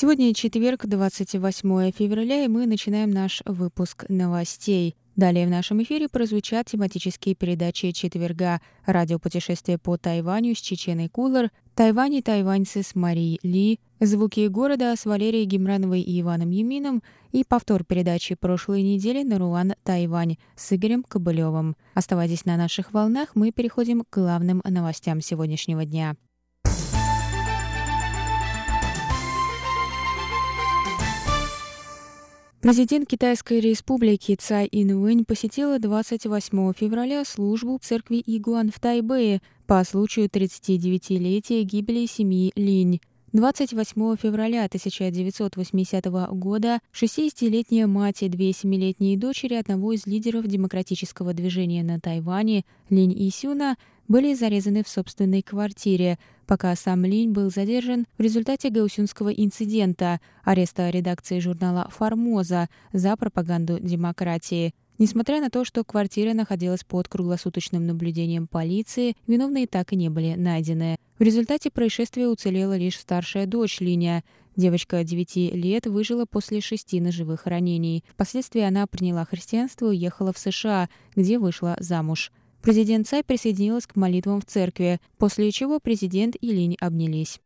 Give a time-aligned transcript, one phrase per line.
[0.00, 4.94] Сегодня четверг, 28 февраля, и мы начинаем наш выпуск новостей.
[5.16, 12.14] Далее в нашем эфире прозвучат тематические передачи четверга «Радиопутешествие по Тайваню» с Чеченой Кулар, «Тайвань
[12.14, 17.82] и тайваньцы» с Марией Ли, «Звуки города» с Валерией Гемрановой и Иваном Юмином и повтор
[17.82, 21.74] передачи прошлой недели «Наруан Тайвань» с Игорем Кобылевым.
[21.94, 26.14] Оставайтесь на наших волнах, мы переходим к главным новостям сегодняшнего дня.
[32.60, 40.26] Президент Китайской республики Цай Инуэнь посетила 28 февраля службу церкви Игуан в Тайбэе по случаю
[40.26, 43.00] 39-летия гибели семьи Линь.
[43.32, 51.84] 28 февраля 1980 года 60-летняя мать и две семилетние дочери одного из лидеров демократического движения
[51.84, 53.76] на Тайване Линь Исюна
[54.08, 56.18] были зарезаны в собственной квартире,
[56.48, 63.78] пока сам Линь был задержан в результате гаусюнского инцидента, ареста редакции журнала «Формоза» за пропаганду
[63.78, 64.74] демократии.
[64.98, 70.34] Несмотря на то, что квартира находилась под круглосуточным наблюдением полиции, виновные так и не были
[70.34, 70.96] найдены.
[71.18, 74.24] В результате происшествия уцелела лишь старшая дочь Линя.
[74.56, 78.02] Девочка 9 лет выжила после шести ножевых ранений.
[78.08, 82.32] Впоследствии она приняла христианство и уехала в США, где вышла замуж.
[82.62, 87.40] Президент Цай присоединилась к молитвам в церкви, после чего президент и Линь обнялись.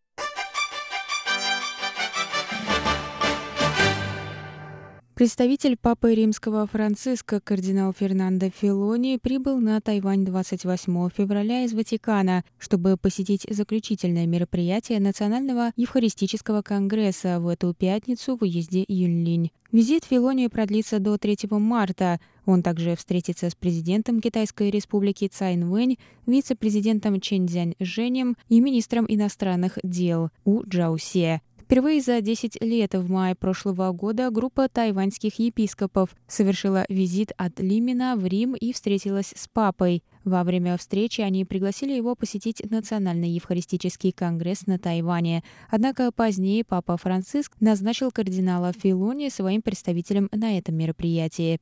[5.14, 12.96] Представитель Папы Римского Франциска кардинал Фернандо Филони прибыл на Тайвань 28 февраля из Ватикана, чтобы
[12.96, 19.50] посетить заключительное мероприятие Национального Евхаристического конгресса в эту пятницу в уезде Юньлинь.
[19.70, 22.18] Визит Филони продлится до 3 марта.
[22.46, 29.04] Он также встретится с президентом Китайской республики Цайн Вэнь, вице-президентом Чен Цзянь Женем и министром
[29.06, 31.42] иностранных дел У Джаусе.
[31.62, 38.16] Впервые за 10 лет в мае прошлого года группа тайваньских епископов совершила визит от Лимина
[38.16, 40.02] в Рим и встретилась с папой.
[40.24, 45.44] Во время встречи они пригласили его посетить Национальный Евхаристический конгресс на Тайване.
[45.70, 51.60] Однако позднее папа Франциск назначил кардинала Филони своим представителем на этом мероприятии.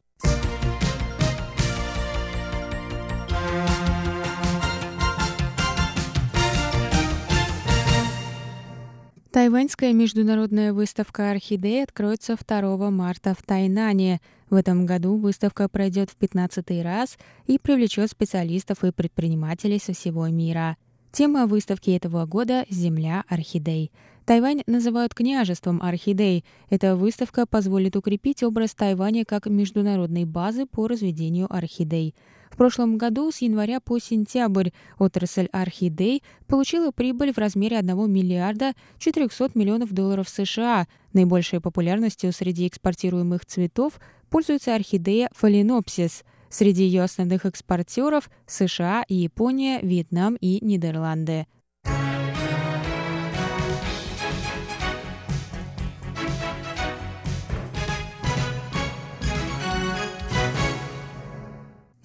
[9.32, 14.20] Тайваньская международная выставка «Орхидей» откроется 2 марта в Тайнане.
[14.50, 20.26] В этом году выставка пройдет в 15 раз и привлечет специалистов и предпринимателей со всего
[20.26, 20.76] мира.
[21.12, 23.92] Тема выставки этого года– «Земля орхидей».
[24.30, 26.44] Тайвань называют княжеством орхидей.
[26.68, 32.14] Эта выставка позволит укрепить образ Тайваня как международной базы по разведению орхидей.
[32.48, 34.70] В прошлом году с января по сентябрь
[35.00, 40.86] отрасль орхидей получила прибыль в размере 1 миллиарда 400 миллионов долларов США.
[41.12, 43.94] Наибольшей популярностью среди экспортируемых цветов
[44.28, 46.22] пользуется орхидея фаленопсис.
[46.48, 51.48] Среди ее основных экспортеров– США, Япония, Вьетнам и Нидерланды.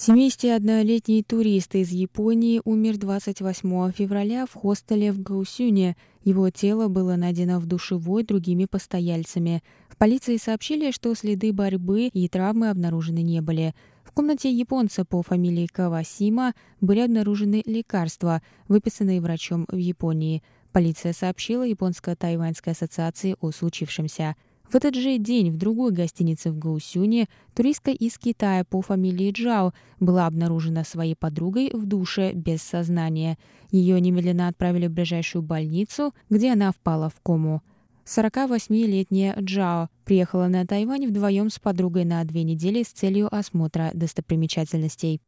[0.06, 5.98] Семидесятиоднолетний турист из Японии умер 28 февраля в хостеле в Гаусюне.
[6.24, 9.64] Его тело было найдено в душевой другими постояльцами.
[9.90, 13.74] В полиции сообщили, что следы борьбы и травмы обнаружены не были.
[14.04, 20.44] В комнате японца по фамилии Кавасима были обнаружены лекарства, выписанные врачом в Японии.
[20.72, 24.36] Полиция сообщила Японско-Тайваньской ассоциации о случившемся.
[24.70, 29.74] В этот же день в другой гостинице в Гаусюне туристка из Китая по фамилии Джао
[30.00, 33.38] была обнаружена своей подругой в душе без сознания.
[33.72, 37.62] Ее немедленно отправили в ближайшую больницу, где она впала в кому.
[38.06, 45.22] 48-летняя Джао приехала на Тайвань вдвоем с подругой на две недели с целью осмотра достопримечательностей.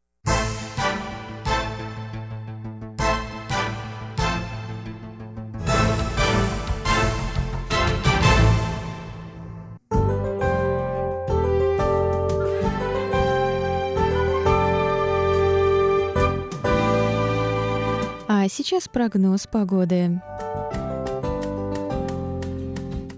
[18.47, 20.21] А сейчас прогноз погоды.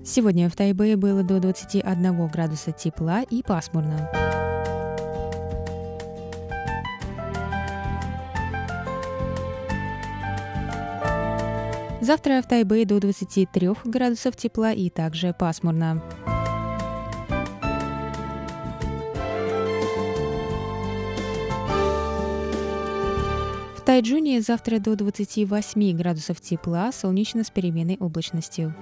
[0.03, 4.09] Сегодня в Тайбэе было до 21 градуса тепла и пасмурно.
[12.01, 16.01] Завтра в Тайбэе до 23 градусов тепла и также пасмурно.
[23.89, 28.75] Тайджуне завтра до 28 градусов тепла, солнечно с переменной облачностью.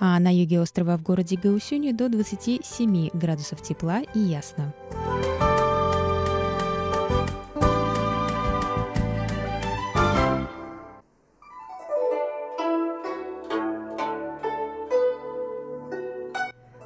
[0.00, 4.72] А на юге острова в городе Гаусюни до 27 градусов тепла и ясно.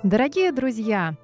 [0.02, 1.14] Дорогие друзья,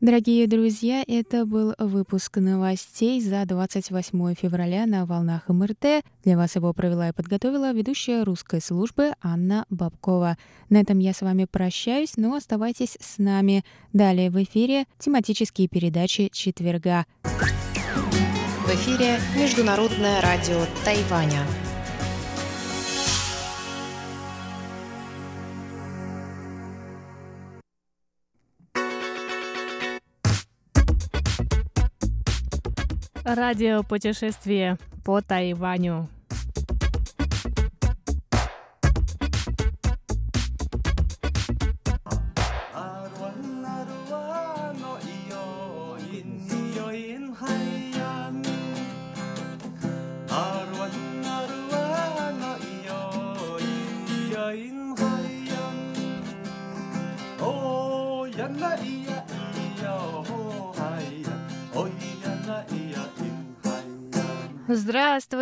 [0.00, 6.04] Дорогие друзья, это был выпуск новостей за 28 февраля на волнах МРТ.
[6.22, 10.38] Для вас его провела и подготовила ведущая русской службы Анна Бабкова.
[10.70, 13.64] На этом я с вами прощаюсь, но оставайтесь с нами.
[13.92, 17.04] Далее в эфире тематические передачи четверга.
[17.24, 21.42] В эфире Международное радио Тайваня.
[33.34, 36.08] Радиопутешествие по Тайваню.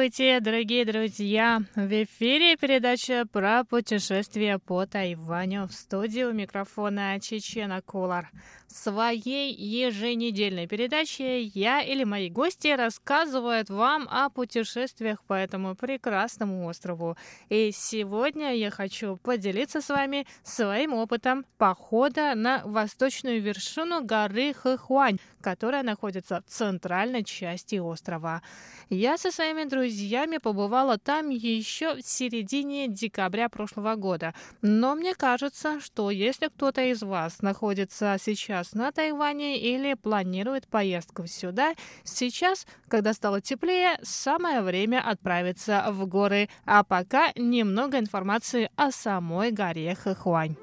[0.07, 1.63] Здравствуйте, дорогие друзья!
[1.75, 5.67] В эфире передача про путешествие по Тайваню.
[5.67, 8.31] В студии у микрофона Чечена Кулар.
[8.77, 17.17] Своей еженедельной передаче я или мои гости рассказывают вам о путешествиях по этому прекрасному острову.
[17.49, 25.21] И сегодня я хочу поделиться с вами своим опытом похода на восточную вершину горы Хэхуань,
[25.41, 28.43] которая находится в центральной части острова.
[28.91, 34.35] Я со своими друзьями побывала там еще в середине декабря прошлого года.
[34.61, 41.27] Но мне кажется, что если кто-то из вас находится сейчас на Тайване или планирует поездку
[41.27, 46.49] сюда, сейчас, когда стало теплее, самое время отправиться в горы.
[46.65, 50.57] А пока немного информации о самой горе Хэхуань.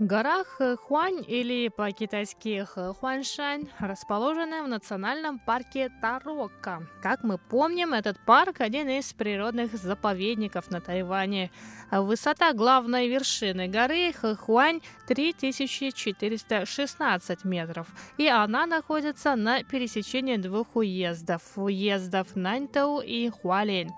[0.00, 6.84] Гора Хуань или по-китайски Хуаншань расположена в национальном парке Тарока.
[7.00, 11.52] Как мы помним, этот парк один из природных заповедников на Тайване.
[11.92, 17.86] Высота главной вершины горы Хуань 3416 метров,
[18.18, 23.90] и она находится на пересечении двух уездов– уездов Наньтоу и Хуалин.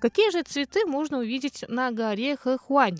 [0.03, 2.99] Какие же цветы можно увидеть на горе Хэхуань?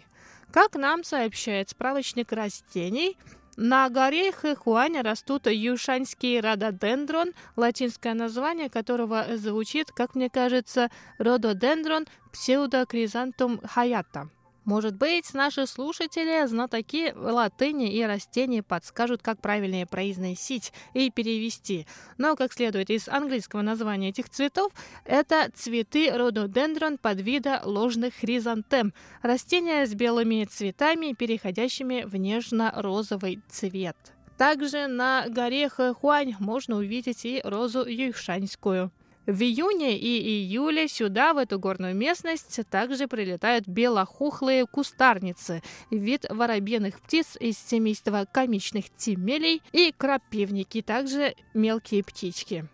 [0.54, 3.18] Как нам сообщает справочник растений,
[3.58, 13.60] на горе Хэхуань растут юшаньский рододендрон, латинское название которого звучит, как мне кажется, рододендрон псевдокризантум
[13.66, 14.30] хаята.
[14.66, 21.86] Может быть, наши слушатели, знатоки латыни и растений подскажут, как правильнее произносить и перевести.
[22.18, 24.72] Но, как следует из английского названия этих цветов,
[25.04, 33.98] это цветы рододендрон подвида ложных хризантем, растения с белыми цветами, переходящими в нежно-розовый цвет.
[34.38, 38.92] Также на горе Хуань можно увидеть и розу юйшаньскую.
[39.26, 47.00] В июне и июле сюда, в эту горную местность, также прилетают белохухлые кустарницы, вид воробьиных
[47.00, 52.68] птиц из семейства комичных тимелей и крапивники, также мелкие птички.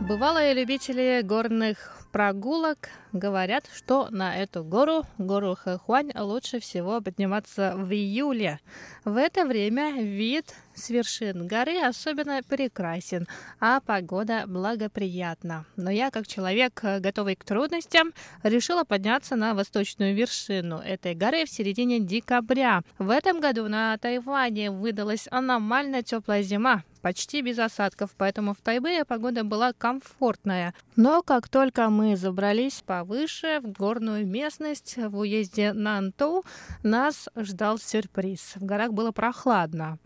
[0.00, 7.92] Бывалые любители горных прогулок говорят, что на эту гору, гору Хэхуань, лучше всего подниматься в
[7.92, 8.60] июле.
[9.04, 13.26] В это время вид с вершин горы особенно прекрасен,
[13.58, 15.64] а погода благоприятна.
[15.76, 21.50] Но я, как человек, готовый к трудностям, решила подняться на восточную вершину этой горы в
[21.50, 22.82] середине декабря.
[22.98, 29.04] В этом году на Тайване выдалась аномально теплая зима, почти без осадков, поэтому в Тайбэе
[29.04, 30.74] погода была комфортная.
[30.96, 36.44] Но как только мы забрались повыше, в горную местность, в уезде Нантоу,
[36.82, 38.52] нас ждал сюрприз.
[38.56, 39.98] В горах было прохладно.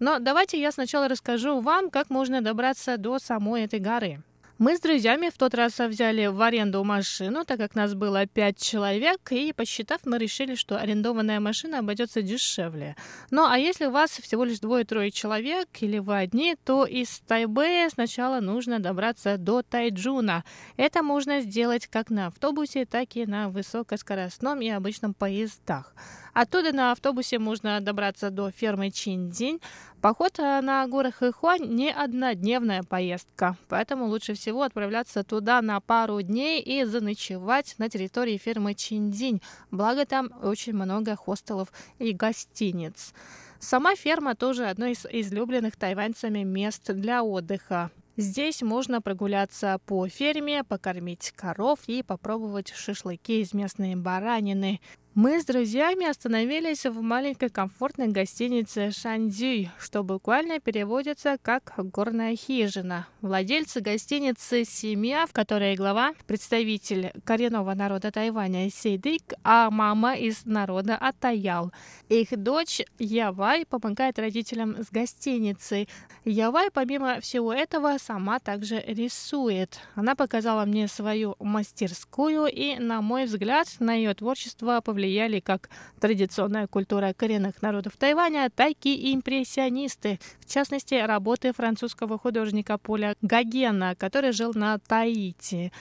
[0.00, 4.22] Но давайте я сначала расскажу вам, как можно добраться до самой этой горы.
[4.60, 8.58] Мы с друзьями в тот раз взяли в аренду машину, так как нас было пять
[8.60, 12.94] человек, и посчитав, мы решили, что арендованная машина обойдется дешевле.
[13.30, 17.88] Ну а если у вас всего лишь двое-трое человек или вы одни, то из Тайбэя
[17.88, 20.44] сначала нужно добраться до Тайджуна.
[20.76, 25.94] Это можно сделать как на автобусе, так и на высокоскоростном и обычном поездах.
[26.42, 29.60] Оттуда на автобусе можно добраться до фермы Чиндзинь.
[30.00, 36.22] Поход э, на горы Хэхуань не однодневная поездка, поэтому лучше всего отправляться туда на пару
[36.22, 39.42] дней и заночевать на территории фермы Чиндзинь.
[39.70, 41.68] Благо там очень много хостелов
[41.98, 43.12] и гостиниц.
[43.58, 47.90] Сама ферма тоже одно из излюбленных тайваньцами мест для отдыха.
[48.16, 54.80] Здесь можно прогуляться по ферме, покормить коров и попробовать шашлыки из местной баранины.
[55.16, 63.08] Мы с друзьями остановились в маленькой комфортной гостинице Шанзюй, что буквально переводится как «горная хижина».
[63.20, 70.96] Владельцы гостиницы– семья, в которой глава– представитель коренного народа Тайваня Сейдык, а мама из народа
[70.96, 71.72] Атаял.
[72.08, 75.88] Их дочь Явай помогает родителям с гостиницей.
[76.24, 79.80] Явай, помимо всего этого, сама также рисует.
[79.96, 85.70] Она показала мне свою мастерскую, и, на мой взгляд, на ее творчество повлияет повлияли как
[86.00, 93.96] традиционная культура коренных народов Тайваня, так и импрессионисты, в частности, работы французского художника Поля Гогена,
[93.96, 95.72] который жил на Таити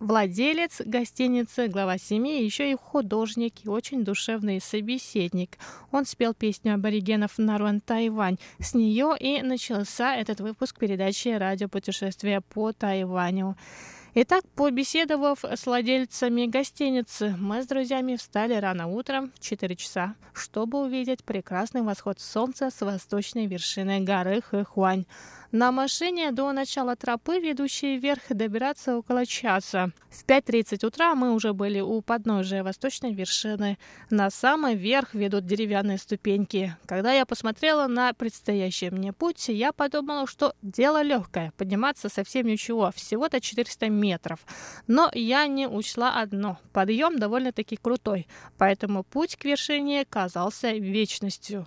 [0.00, 5.58] владелец гостиницы, глава семьи, еще и художник и очень душевный собеседник.
[5.90, 8.38] Он спел песню аборигенов Наруан Тайвань.
[8.60, 13.56] С нее и начался этот выпуск передачи «Радиопутешествие по Тайваню».
[14.14, 20.80] Итак, побеседовав с владельцами гостиницы, мы с друзьями встали рано утром в 4 часа, чтобы
[20.80, 25.04] увидеть прекрасный восход солнца с восточной вершины горы Хэхуань.
[25.50, 29.92] На машине до начала тропы, ведущей вверх, добираться около часа.
[30.10, 33.78] В 5.30 утра мы уже были у подножия восточной вершины.
[34.10, 36.76] На самый верх ведут деревянные ступеньки.
[36.84, 41.54] Когда я посмотрела на предстоящий мне путь, я подумала, что дело легкое.
[41.56, 44.40] Подниматься совсем ничего, всего-то 400 метров.
[44.86, 46.58] Но я не учла одно.
[46.74, 48.26] Подъем довольно-таки крутой,
[48.58, 51.66] поэтому путь к вершине казался вечностью.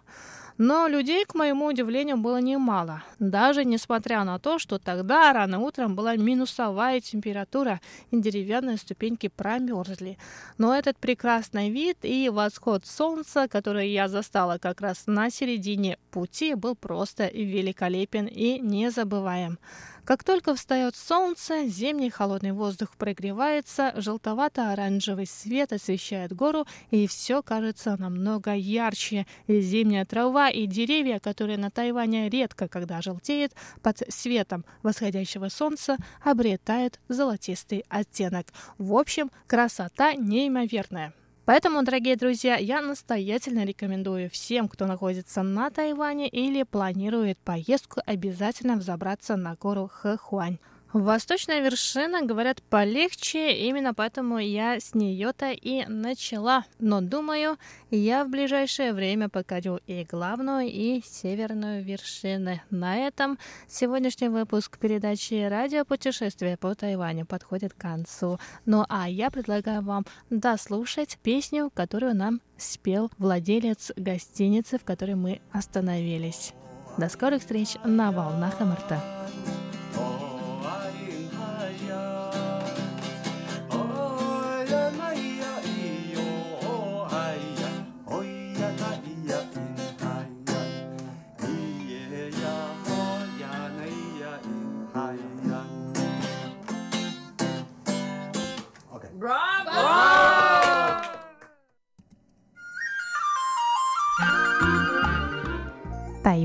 [0.63, 3.01] Но людей, к моему удивлению, было немало.
[3.17, 10.19] Даже несмотря на то, что тогда рано утром была минусовая температура, и деревянные ступеньки промерзли.
[10.59, 16.53] Но этот прекрасный вид и восход солнца, который я застала как раз на середине пути,
[16.53, 19.57] был просто великолепен и незабываем.
[20.03, 27.95] Как только встает солнце, зимний холодный воздух прогревается, желтовато-оранжевый свет освещает гору, и все кажется
[27.97, 29.27] намного ярче.
[29.47, 33.53] Зимняя трава и деревья, которые на Тайване редко когда желтеют,
[33.83, 38.47] под светом восходящего солнца обретают золотистый оттенок.
[38.79, 41.13] В общем, красота неимоверная.
[41.51, 48.77] Поэтому, дорогие друзья, я настоятельно рекомендую всем, кто находится на Тайване или планирует поездку, обязательно
[48.77, 50.59] взобраться на гору Хэхуань.
[50.93, 56.65] Восточная вершина, говорят, полегче, именно поэтому я с нее-то и начала.
[56.79, 57.57] Но думаю,
[57.91, 62.61] я в ближайшее время покорю и главную, и северную вершины.
[62.69, 68.37] На этом сегодняшний выпуск передачи «Радиопутешествие по Тайваню» подходит к концу.
[68.65, 75.39] Ну а я предлагаю вам дослушать песню, которую нам спел владелец гостиницы, в которой мы
[75.53, 76.51] остановились.
[76.97, 79.60] До скорых встреч на волнах МРТ.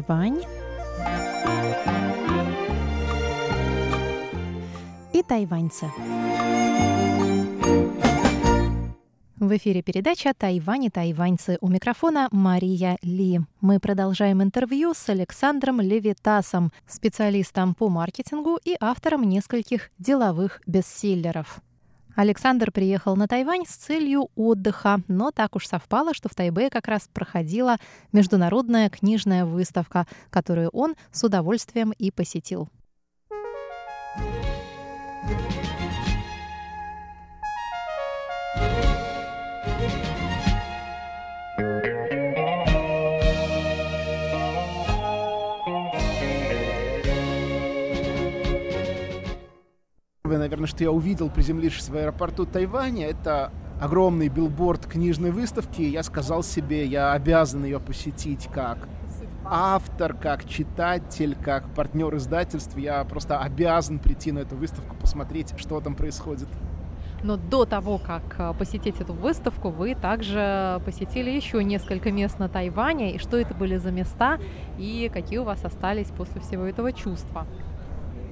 [0.02, 0.42] Тайвань
[5.14, 5.90] и тайваньцы.
[9.38, 11.56] В эфире передача «Тайвань и тайваньцы».
[11.62, 13.40] У микрофона Мария Ли.
[13.62, 21.60] Мы продолжаем интервью с Александром Левитасом, специалистом по маркетингу и автором нескольких деловых бестселлеров.
[22.16, 26.88] Александр приехал на Тайвань с целью отдыха, но так уж совпало, что в Тайбе как
[26.88, 27.76] раз проходила
[28.10, 32.70] международная книжная выставка, которую он с удовольствием и посетил.
[50.56, 55.82] Наверное, что я увидел, приземлившись в аэропорту Тайваня, это огромный билборд книжной выставки.
[55.82, 58.88] Я сказал себе, я обязан ее посетить как
[59.44, 62.76] автор, как читатель, как партнер издательств.
[62.78, 66.48] Я просто обязан прийти на эту выставку, посмотреть, что там происходит.
[67.22, 72.48] Но до того, как а, посетить эту выставку, вы также посетили еще несколько мест на
[72.48, 73.14] Тайване.
[73.14, 74.38] И что это были за места,
[74.78, 77.46] и какие у вас остались после всего этого чувства?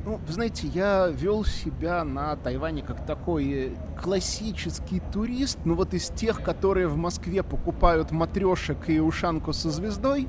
[0.07, 5.95] Ну, вы знаете, я вел себя на Тайване как такой э, классический турист, ну вот
[5.95, 10.29] из тех, которые в Москве покупают матрешек и ушанку со звездой,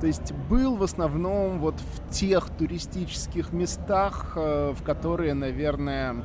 [0.00, 6.24] То есть был в основном вот в тех туристических местах, э, в которые, наверное,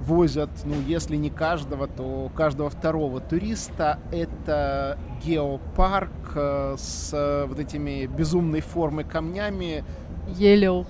[0.00, 4.00] возят, ну, если не каждого, то каждого второго туриста.
[4.10, 9.84] Это геопарк э, с вот этими безумной формы камнями.
[10.26, 10.84] Елил.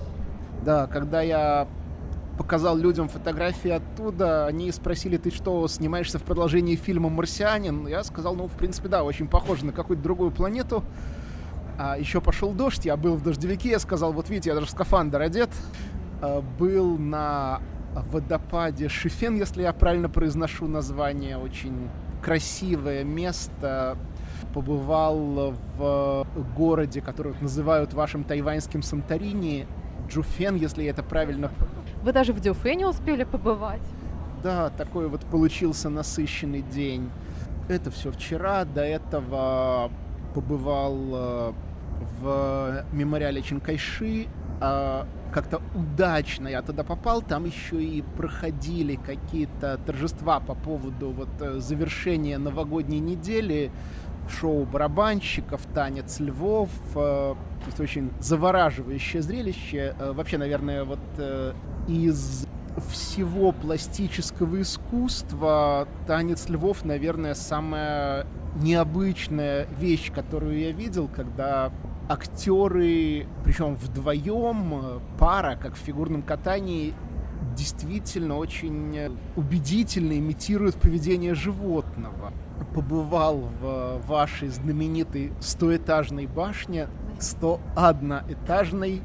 [0.63, 1.67] Да, когда я
[2.37, 7.85] показал людям фотографии оттуда, они спросили, ты что, снимаешься в продолжении фильма «Марсианин»?
[7.87, 10.83] Я сказал, ну, в принципе, да, очень похоже на какую-то другую планету.
[11.77, 14.69] А еще пошел дождь, я был в дождевике, я сказал, вот видите, я даже в
[14.69, 15.49] скафандр одет.
[16.21, 17.61] А, был на
[17.93, 21.89] водопаде Шифен, если я правильно произношу название, очень
[22.21, 23.97] красивое место.
[24.53, 29.67] Побывал в городе, который называют вашим тайваньским Санторини,
[30.09, 31.51] Джуфен, если я это правильно
[32.03, 33.81] вы даже в Дюфене успели побывать.
[34.43, 37.09] Да, такой вот получился насыщенный день.
[37.67, 38.63] Это все вчера.
[38.63, 39.91] До этого
[40.33, 41.53] побывал э,
[42.21, 44.27] в мемориале Чинкайши.
[44.61, 47.21] А как-то удачно я туда попал.
[47.21, 53.71] Там еще и проходили какие-то торжества по поводу вот э, завершения новогодней недели
[54.29, 56.69] шоу барабанщиков, танец львов.
[56.95, 59.95] Э, то есть очень завораживающее зрелище.
[59.99, 60.99] Вообще, наверное, вот
[61.87, 62.47] из
[62.89, 71.71] всего пластического искусства танец львов, наверное, самая необычная вещь, которую я видел, когда
[72.07, 76.93] актеры, причем вдвоем, пара, как в фигурном катании,
[77.55, 82.33] действительно очень убедительно имитируют поведение животного.
[82.79, 86.87] Побывал в вашей знаменитой стоэтажной башне,
[87.19, 89.01] 101-этажной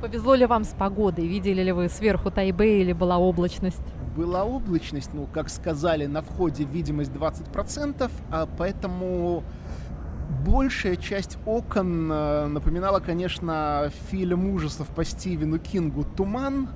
[0.00, 1.26] Повезло ли вам с погодой?
[1.26, 3.82] Видели ли вы сверху Тайбэй или была облачность?
[4.16, 9.44] Была облачность, ну, как сказали, на входе видимость 20%, а поэтому
[10.46, 16.70] большая часть окон э, напоминала, конечно, фильм ужасов по Стивену Кингу «Туман»,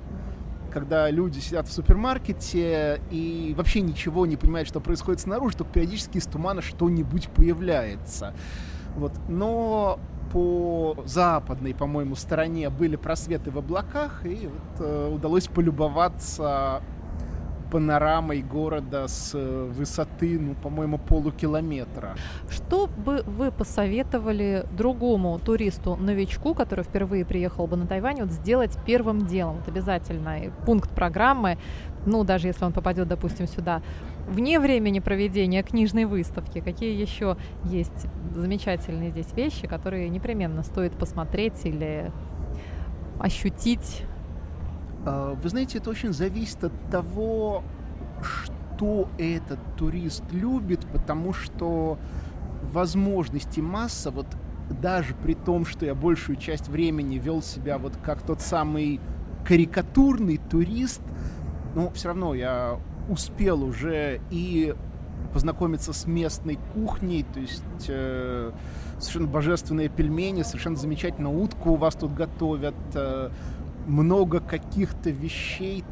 [0.67, 6.17] когда люди сидят в супермаркете и вообще ничего не понимают, что происходит снаружи, только периодически
[6.17, 8.33] из тумана что-нибудь появляется.
[8.95, 9.13] Вот.
[9.27, 9.99] Но
[10.31, 16.81] по западной, по-моему, стороне были просветы в облаках, и вот, э, удалось полюбоваться
[17.71, 22.15] панорамой города с э, высоты, ну, по-моему, полукилометра.
[22.49, 29.25] Что бы вы посоветовали другому туристу-новичку, который впервые приехал бы на Тайвань, вот сделать первым
[29.27, 29.57] делом?
[29.57, 31.57] Вот обязательно пункт программы,
[32.05, 33.81] ну, даже если он попадет, допустим, сюда
[34.27, 41.65] вне времени проведения книжной выставки, какие еще есть замечательные здесь вещи, которые непременно стоит посмотреть
[41.65, 42.11] или
[43.19, 44.03] ощутить?
[45.07, 47.63] А, вы знаете, это очень зависит от того,
[48.21, 51.97] что этот турист любит, потому что
[52.61, 54.27] возможности масса, вот
[54.69, 58.99] даже при том, что я большую часть времени вел себя вот как тот самый
[59.45, 61.01] карикатурный турист,
[61.73, 64.75] но все равно я успел уже и
[65.31, 68.51] познакомиться с местной кухней, то есть э,
[68.99, 73.29] совершенно божественные пельмени, совершенно замечательно утку у вас тут готовят, э,
[73.87, 75.83] много каких-то вещей,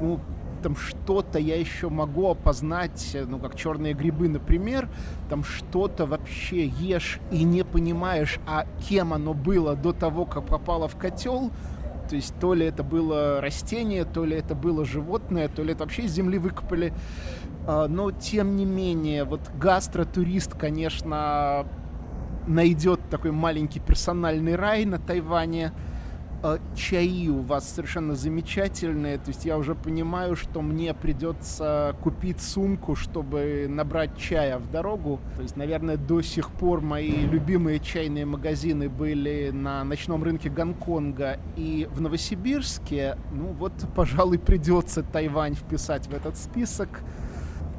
[0.00, 0.20] ну,
[0.62, 4.88] там что-то я еще могу опознать, ну, как черные грибы, например,
[5.28, 10.88] там что-то вообще ешь и не понимаешь, а кем оно было до того, как попало
[10.88, 11.50] в котел,
[12.08, 15.84] то есть то ли это было растение, то ли это было животное, то ли это
[15.84, 16.94] вообще из земли выкопали.
[17.66, 21.66] А, но тем не менее, вот гастротурист, конечно,
[22.46, 25.72] найдет такой маленький персональный рай на Тайване–
[26.76, 29.18] чаи у вас совершенно замечательные.
[29.18, 35.20] То есть я уже понимаю, что мне придется купить сумку, чтобы набрать чая в дорогу.
[35.36, 41.38] То есть, наверное, до сих пор мои любимые чайные магазины были на ночном рынке Гонконга
[41.56, 43.16] и в Новосибирске.
[43.32, 47.00] Ну вот, пожалуй, придется Тайвань вписать в этот список.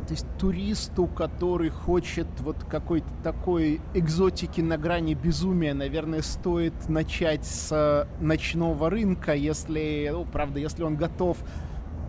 [0.07, 7.43] То есть туристу, который хочет вот какой-то такой экзотики на грани безумия, наверное, стоит начать
[7.43, 11.37] с ночного рынка, если, ну, правда, если он готов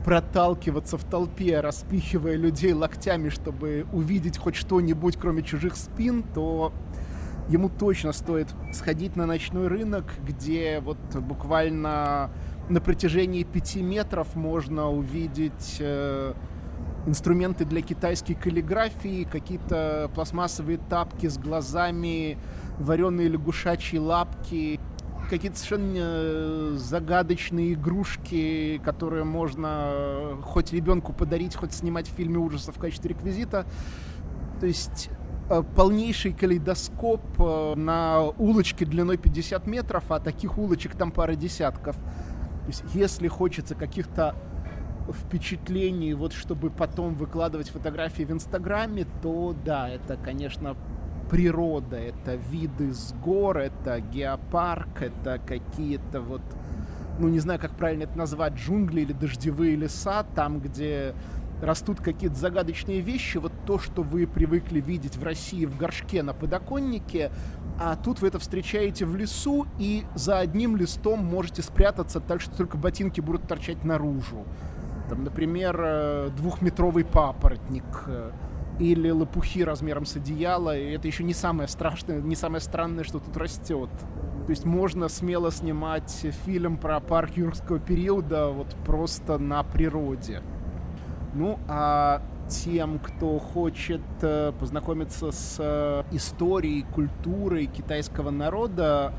[0.05, 6.73] проталкиваться в толпе, распихивая людей локтями, чтобы увидеть хоть что-нибудь, кроме чужих спин, то
[7.49, 12.31] ему точно стоит сходить на ночной рынок, где вот буквально
[12.69, 16.35] на протяжении пяти метров можно увидеть э,
[17.07, 22.38] инструменты для китайской каллиграфии, какие-то пластмассовые тапки с глазами,
[22.79, 24.81] вареные лягушачьи лапки,
[25.31, 32.77] какие-то совершенно э, загадочные игрушки, которые можно хоть ребенку подарить, хоть снимать в фильме ужасов
[32.77, 33.66] в качестве реквизита.
[34.61, 35.11] То есть
[35.49, 41.97] э, полнейший калейдоскоп э, на улочке длиной 50 метров, а таких улочек там пара десятков.
[41.97, 44.35] То есть, если хочется каких-то
[45.12, 50.77] впечатлений, вот чтобы потом выкладывать фотографии в Инстаграме, то да, это, конечно,
[51.31, 56.42] природа, это виды с гор, это геопарк, это какие-то вот,
[57.19, 61.14] ну не знаю, как правильно это назвать, джунгли или дождевые леса, там, где
[61.62, 66.35] растут какие-то загадочные вещи, вот то, что вы привыкли видеть в России в горшке на
[66.35, 67.31] подоконнике,
[67.79, 72.57] а тут вы это встречаете в лесу и за одним листом можете спрятаться так, что
[72.57, 74.45] только ботинки будут торчать наружу.
[75.09, 78.31] Там, например, э, двухметровый папоротник э,
[78.81, 83.21] или лопухи размером с одеяло, и это еще не самое страшное, не самое странное, что
[83.21, 83.90] тут растет.
[84.47, 90.42] То есть можно смело снимать фильм про парк юрского периода вот просто на природе.
[91.35, 99.12] Ну, а тем, кто хочет э, познакомиться с историей, культурой китайского народа,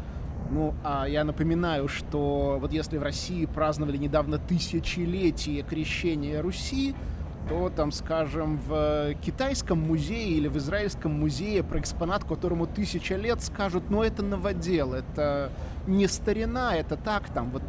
[0.52, 6.96] ну, а я напоминаю, что вот если в России праздновали недавно тысячелетие крещения Руси,
[7.50, 13.42] то там, скажем, в китайском музее или в израильском музее про экспонат, которому тысяча лет,
[13.42, 15.50] скажут, ну это новодел, это
[15.88, 17.64] не старина, это так, там вот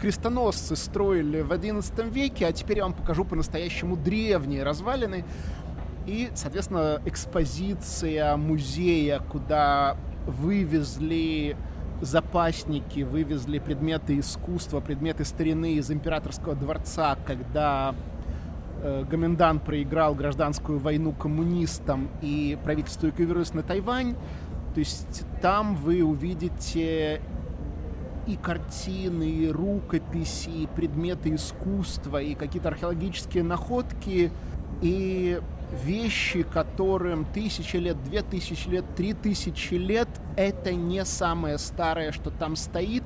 [0.00, 5.24] крестоносцы строили в XI веке, а теперь я вам покажу по-настоящему древние развалины.
[6.06, 11.56] И, соответственно, экспозиция музея, куда вывезли
[12.00, 17.94] запасники, вывезли предметы искусства, предметы старины из императорского дворца, когда
[18.82, 24.14] э, Гоминдан проиграл гражданскую войну коммунистам и правительство эвакуировалось на Тайвань.
[24.74, 27.20] То есть там вы увидите
[28.26, 34.30] и картины, и рукописи, и предметы искусства, и какие-то археологические находки,
[34.82, 35.40] и
[35.84, 42.30] вещи, которым тысячи лет, две тысячи лет, три тысячи лет, это не самое старое, что
[42.30, 43.04] там стоит.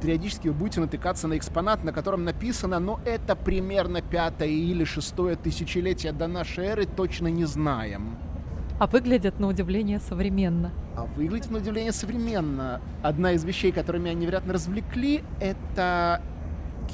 [0.00, 5.36] Периодически вы будете натыкаться на экспонат, на котором написано, но это примерно пятое или шестое
[5.36, 8.18] тысячелетие до нашей эры, точно не знаем.
[8.78, 10.72] А выглядят, на удивление, современно.
[10.96, 12.80] А выглядит, на удивление, современно.
[13.02, 16.20] Одна из вещей, которые меня невероятно развлекли, это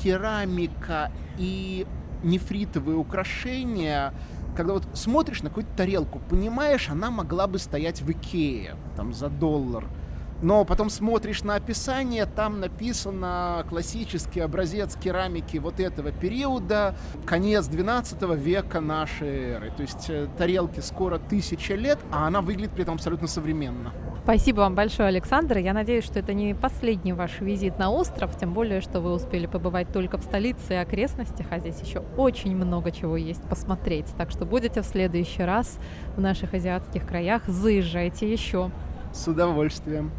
[0.03, 1.87] керамика и
[2.23, 4.13] нефритовые украшения,
[4.57, 9.29] когда вот смотришь на какую-то тарелку, понимаешь, она могла бы стоять в Икее, там, за
[9.29, 9.85] доллар–
[10.43, 16.95] но потом смотришь на описание, там написано классический образец керамики вот этого периода,
[17.27, 19.73] конец 12 века нашей эры.
[19.77, 23.93] То есть э, тарелке скоро тысяча лет, а она выглядит при этом абсолютно современно.
[24.23, 25.59] Спасибо вам большое, Александр.
[25.59, 29.47] Я надеюсь, что это не последний ваш визит на остров, тем более, что вы успели
[29.47, 34.07] побывать только в столице и окрестностях, а здесь еще очень много чего есть посмотреть.
[34.17, 35.79] Так что будете в следующий раз
[36.17, 38.71] в наших азиатских краях, заезжайте еще.
[39.13, 40.13] С удовольствием.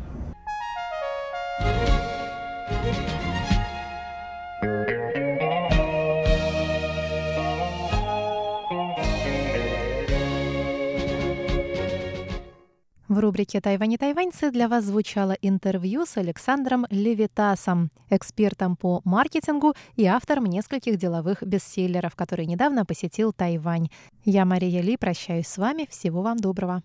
[13.11, 19.73] В рубрике «Тайвань и тайваньцы» для вас звучало интервью с Александром Левитасом, экспертом по маркетингу
[19.97, 23.89] и автором нескольких деловых бестселлеров, который недавно посетил Тайвань.
[24.23, 25.89] Я, Мария Ли, прощаюсь с вами.
[25.91, 26.83] Всего вам доброго.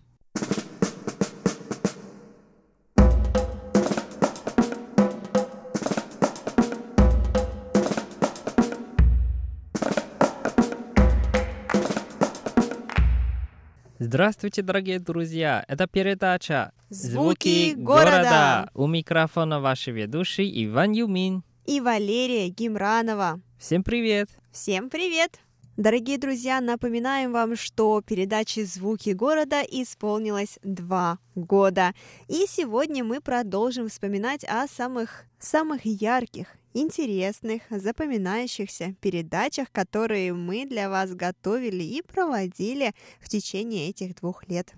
[14.07, 15.65] Здравствуйте, дорогие друзья!
[15.67, 18.69] Это передача «Звуки города».
[18.73, 21.43] У микрофона ваши ведущий Иван Юмин.
[21.65, 23.41] И Валерия Гимранова.
[23.59, 24.29] Всем привет!
[24.49, 25.41] Всем привет!
[25.75, 31.93] Дорогие друзья, напоминаем вам, что передаче «Звуки города» исполнилось два года.
[32.29, 40.89] И сегодня мы продолжим вспоминать о самых, самых ярких интересных, запоминающихся передачах, которые мы для
[40.89, 44.73] вас готовили и проводили в течение этих двух лет.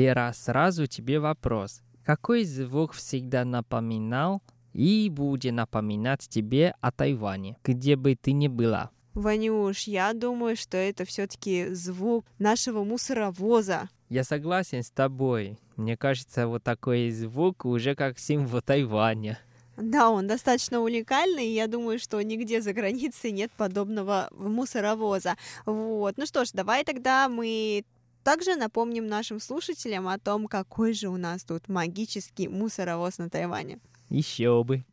[0.00, 1.82] Лера, сразу тебе вопрос.
[2.06, 4.40] Какой звук всегда напоминал
[4.72, 8.88] и будет напоминать тебе о Тайване, где бы ты ни была?
[9.12, 13.90] Ванюш, я думаю, что это все-таки звук нашего мусоровоза.
[14.08, 15.58] Я согласен с тобой.
[15.76, 19.38] Мне кажется, вот такой звук уже как символ Тайваня.
[19.76, 25.36] Да, он достаточно уникальный, и я думаю, что нигде за границей нет подобного мусоровоза.
[25.66, 26.14] Вот.
[26.16, 27.84] Ну что ж, давай тогда мы
[28.22, 33.78] также напомним нашим слушателям о том, какой же у нас тут магический мусоровоз на Тайване.
[34.08, 34.84] Еще бы.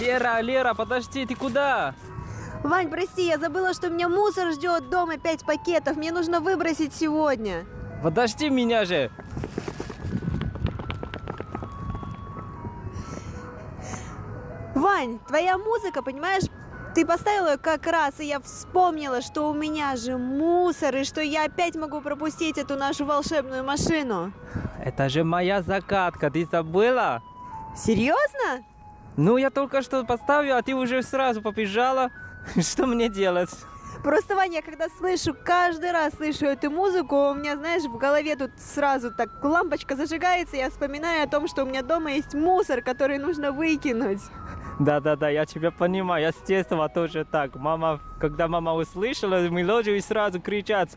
[0.00, 1.94] Лера, Лера, подожди, ты куда?
[2.62, 5.96] Вань, прости, я забыла, что меня мусор ждет дома пять пакетов.
[5.96, 7.64] Мне нужно выбросить сегодня.
[8.02, 9.10] Подожди меня же.
[14.98, 16.42] Вань, твоя музыка, понимаешь,
[16.92, 21.20] ты поставила ее как раз, и я вспомнила, что у меня же мусор, и что
[21.20, 24.32] я опять могу пропустить эту нашу волшебную машину.
[24.84, 27.22] Это же моя загадка, ты забыла?
[27.76, 28.64] Серьезно?
[29.16, 32.10] Ну, я только что поставил, а ты уже сразу побежала.
[32.60, 33.50] Что мне делать?
[34.02, 38.36] Просто, Ваня, я когда слышу, каждый раз слышу эту музыку, у меня, знаешь, в голове
[38.36, 42.80] тут сразу так лампочка зажигается, я вспоминаю о том, что у меня дома есть мусор,
[42.80, 44.20] который нужно выкинуть.
[44.78, 47.56] Да-да-да, я тебя понимаю, я с детства тоже так.
[47.56, 50.90] Мама, когда мама услышала мелодию, и сразу кричат,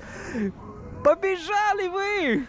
[1.04, 2.48] побежали вы!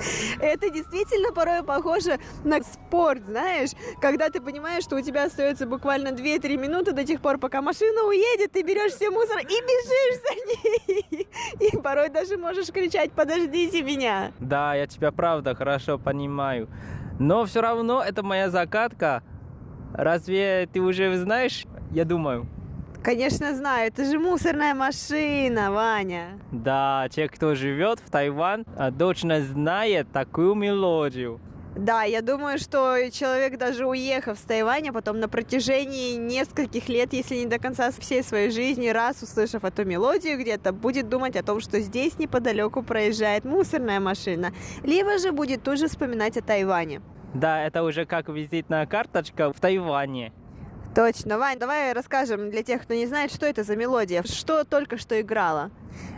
[0.40, 6.08] Это действительно порой похоже на спорт, знаешь, когда ты понимаешь, что у тебя остается буквально
[6.08, 10.34] 2-3 минуты до тех пор, пока машина уедет, ты берешь все мусор и бежишь за
[10.46, 11.28] ней.
[11.72, 14.32] И порой даже можешь кричать «подождите меня».
[14.38, 16.68] Да, я тебя правда хорошо понимаю.
[17.18, 19.22] Но все равно это моя загадка.
[19.92, 21.66] Разве ты уже знаешь?
[21.90, 22.48] Я думаю.
[23.02, 26.38] Конечно, знаю, это же мусорная машина, Ваня.
[26.52, 31.40] Да, те, кто живет в Тайван, а, точно знает такую мелодию.
[31.76, 37.36] Да, я думаю, что человек, даже уехав с Тайваня, потом на протяжении нескольких лет, если
[37.36, 41.60] не до конца всей своей жизни, раз услышав эту мелодию где-то, будет думать о том,
[41.60, 44.52] что здесь неподалеку проезжает мусорная машина.
[44.82, 47.00] Либо же будет тоже вспоминать о Тайване.
[47.32, 50.32] Да, это уже как визитная карточка в Тайване.
[50.94, 51.38] Точно.
[51.38, 55.20] Вань, давай расскажем для тех, кто не знает, что это за мелодия, что только что
[55.20, 55.70] играла.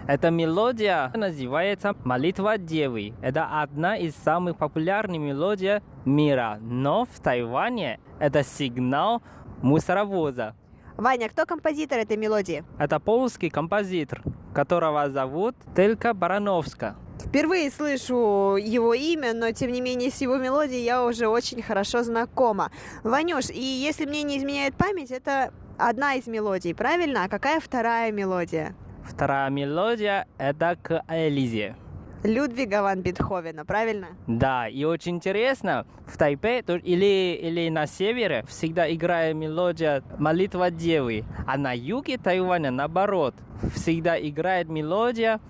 [0.09, 3.13] Эта мелодия называется «Молитва Девы».
[3.21, 6.59] Это одна из самых популярных мелодий мира.
[6.63, 9.23] Но в Тайване это сигнал
[9.61, 10.55] мусоровоза.
[10.97, 12.65] Ваня, кто композитор этой мелодии?
[12.79, 14.23] Это польский композитор,
[14.55, 16.97] которого зовут Телька Барановска.
[17.25, 22.03] Впервые слышу его имя, но тем не менее с его мелодией я уже очень хорошо
[22.03, 22.71] знакома.
[23.05, 27.25] Ванюш, и если мне не изменяет память, это одна из мелодий, правильно?
[27.25, 28.75] А какая вторая мелодия?
[29.05, 31.77] Вторая мелодия– это к Элизе.
[32.25, 34.09] Людвига ван Бетховена, правильно?
[34.29, 41.25] Да, и очень интересно, в Тайпе или, или на севере всегда играет мелодия «Молитва Девы»,
[41.49, 43.35] а на юге Тайваня, наоборот,
[43.75, 45.41] всегда играет мелодия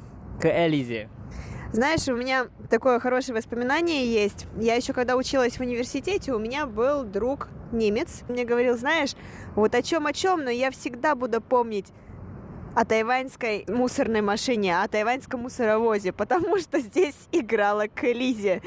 [0.41, 1.11] к Элизе.
[1.73, 4.47] Знаешь, у меня такое хорошее воспоминание есть.
[4.59, 8.23] Я еще когда училась в университете, у меня был друг немец.
[8.29, 9.15] Мне говорил, знаешь,
[9.55, 11.93] вот о чем о чем, но я всегда буду помнить
[12.75, 18.63] о тайваньской мусорной машине, о тайваньском мусоровозе, потому что здесь играла Кэлизе.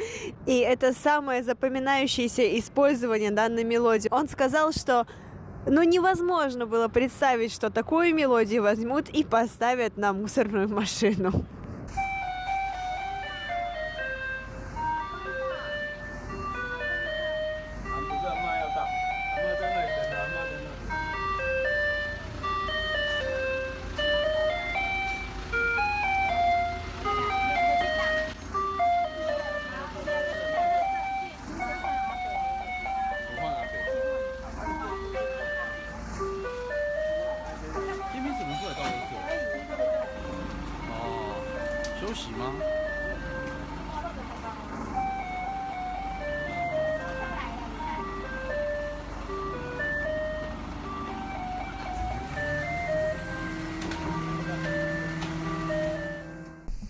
[0.45, 4.09] И это самое запоминающееся использование данной мелодии.
[4.11, 5.07] Он сказал, что
[5.65, 11.31] ну, невозможно было представить, что такую мелодию возьмут и поставят на мусорную машину.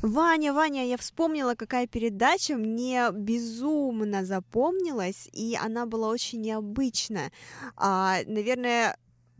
[0.05, 7.31] Ваня, Ваня, я вспомнила, какая передача мне безумно запомнилась, и она была очень необычная.
[7.75, 8.97] А, наверное,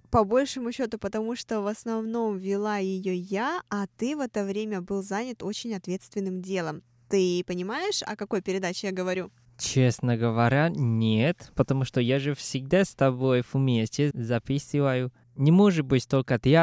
[0.10, 4.82] по большему счету, потому что в основном вела ее я, а ты в это время
[4.82, 6.82] был занят очень ответственным делом.
[7.10, 9.30] Ты понимаешь, о какой передаче я говорю?
[9.60, 15.14] Честно говоря, нет, потому что я же всегда с тобой вместе записываю.
[15.36, 16.58] Не может быть только ты.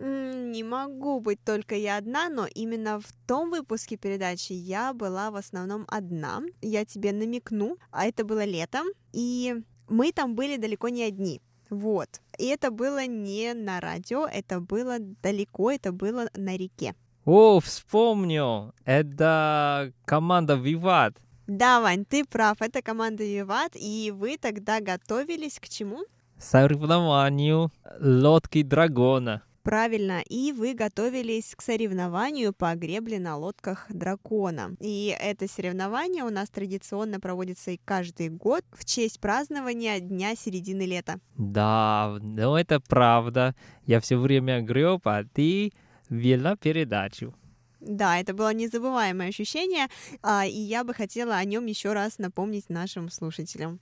[0.00, 5.36] Не могу быть только я одна, но именно в том выпуске передачи я была в
[5.36, 6.40] основном одна.
[6.62, 9.56] Я тебе намекну, а это было летом, и
[9.88, 11.42] мы там были далеко не одни.
[11.68, 12.20] Вот.
[12.38, 16.94] И это было не на радио, это было далеко, это было на реке.
[17.24, 18.72] О, вспомнил.
[18.84, 21.16] Это команда Виват.
[21.48, 26.04] Да, Вань, ты прав, это команда Виват, и вы тогда готовились к чему?
[26.38, 29.42] Соревнованию лодки дракона.
[29.68, 34.74] Правильно, и вы готовились к соревнованию по гребле на лодках дракона.
[34.80, 40.86] И это соревнование у нас традиционно проводится и каждый год в честь празднования Дня середины
[40.86, 41.20] лета.
[41.36, 43.54] Да, но это правда.
[43.84, 45.74] Я все время греб, а ты
[46.08, 47.34] вела передачу.
[47.80, 49.88] Да, это было незабываемое ощущение,
[50.22, 53.80] а, и я бы хотела о нем еще раз напомнить нашим слушателям.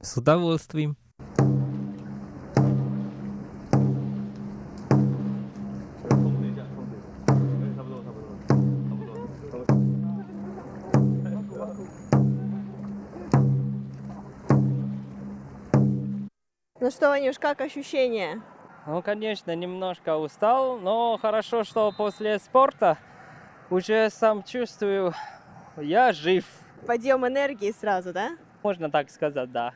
[0.00, 0.96] С удовольствием.
[16.84, 18.42] Ну что, Ванюш, как ощущения?
[18.86, 22.98] Ну, конечно, немножко устал, но хорошо, что после спорта
[23.70, 25.14] уже сам чувствую,
[25.78, 26.44] я жив.
[26.86, 28.32] Подъем энергии сразу, да?
[28.62, 29.72] Можно так сказать, да.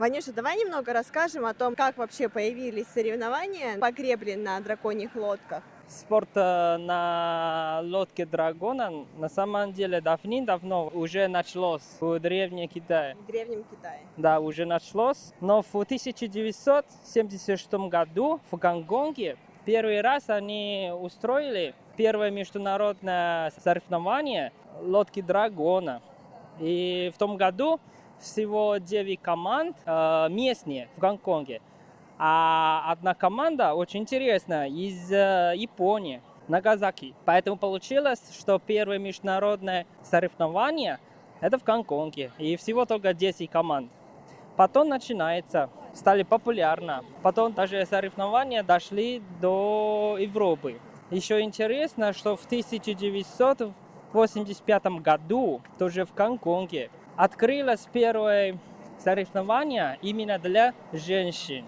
[0.00, 5.62] Ванюша, давай немного расскажем о том, как вообще появились соревнования по гребле на драконьих лодках.
[5.88, 13.16] Спорт на лодке дракона на самом деле давным-давно уже началось в Древнем Китае.
[13.16, 14.00] В Древнем Китае.
[14.18, 15.32] Да, уже началось.
[15.40, 26.02] Но в 1976 году в Гонконге первый раз они устроили первое международное соревнование лодки дракона.
[26.60, 27.80] И в том году
[28.20, 31.62] всего 9 команд э, местные в Гонконге.
[32.18, 37.14] А одна команда очень интересная из э, Японии, Нагазаки.
[37.24, 40.98] Поэтому получилось, что первое международное соревнование
[41.40, 42.32] это в Гонконге.
[42.38, 43.92] И всего только 10 команд.
[44.56, 47.04] Потом начинается, стали популярны.
[47.22, 50.80] Потом даже соревнования дошли до Европы.
[51.10, 58.58] Еще интересно, что в 1985 году, тоже в Гонконге, открылось первое
[58.98, 61.64] соревнование именно для женщин.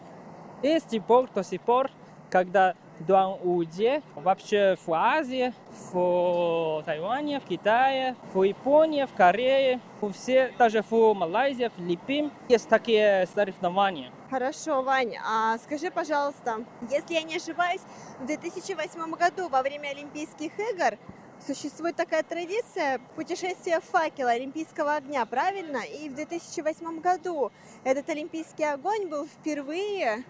[0.63, 1.91] И с тех пор до сих пор,
[2.29, 5.55] когда Дуан Уде, вообще в Азии,
[5.91, 12.31] в Тайване, в Китае, в Японии, в Корее, у все, даже в Малайзии, в Филиппин,
[12.49, 14.13] есть такие соревнования.
[14.29, 17.81] Хорошо, Вань, а скажи, пожалуйста, если я не ошибаюсь,
[18.21, 20.99] в 2008 году во время Олимпийских игр
[21.45, 25.79] существует такая традиция путешествия факела Олимпийского огня, правильно?
[25.79, 27.51] И в 2008 году
[27.83, 30.23] этот Олимпийский огонь был впервые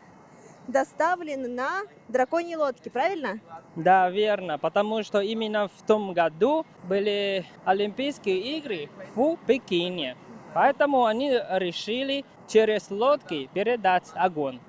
[0.71, 3.41] доставлен на драконьей лодке, правильно?
[3.77, 10.16] Да, верно, потому что именно в том году были Олимпийские игры в Пекине.
[10.55, 14.61] Поэтому они решили через лодки передать огонь.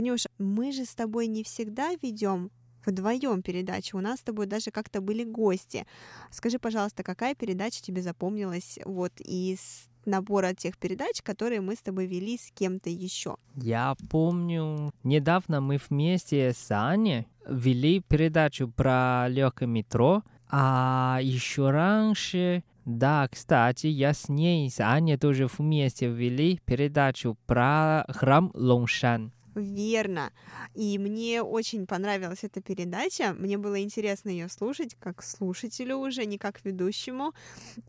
[0.00, 2.50] Ванюш, мы же с тобой не всегда ведем
[2.86, 3.98] вдвоем передачу.
[3.98, 5.86] У нас с тобой даже как-то были гости.
[6.30, 12.06] Скажи, пожалуйста, какая передача тебе запомнилась вот из набора тех передач, которые мы с тобой
[12.06, 13.36] вели с кем-то еще?
[13.56, 22.64] Я помню, недавно мы вместе с Аней вели передачу про легкое метро, а еще раньше,
[22.86, 29.32] да, кстати, я с ней, с Аней тоже вместе вели передачу про храм Лонгшан.
[29.54, 30.32] Верно.
[30.74, 33.34] И мне очень понравилась эта передача.
[33.38, 37.32] Мне было интересно ее слушать, как слушателю уже, не как ведущему.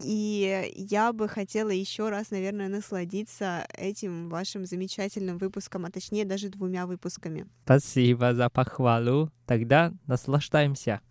[0.03, 6.49] И я бы хотела еще раз, наверное, насладиться этим вашим замечательным выпуском, а точнее даже
[6.49, 7.47] двумя выпусками.
[7.63, 9.31] Спасибо за похвалу.
[9.45, 11.01] Тогда наслаждаемся.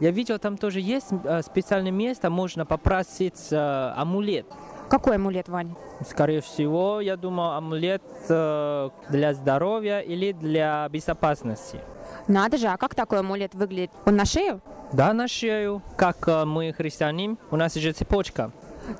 [0.00, 4.46] Я видел, там тоже есть э, специальное место, можно попросить э, амулет.
[4.88, 5.76] Какой амулет, Вань?
[6.08, 11.80] Скорее всего, я думаю, амулет э, для здоровья или для безопасности.
[12.28, 13.90] Надо же, а как такой амулет выглядит?
[14.06, 14.60] Он на шею?
[14.92, 15.82] Да, на шею.
[15.96, 18.52] Как э, мы христианин, у нас же цепочка.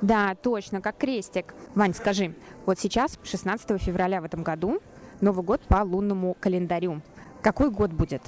[0.03, 1.55] Да, точно, как крестик.
[1.75, 2.35] Вань, скажи,
[2.67, 4.81] вот сейчас, 16 февраля в этом году,
[5.21, 7.03] Новый год по лунному календарю.
[7.43, 8.23] Какой год будет?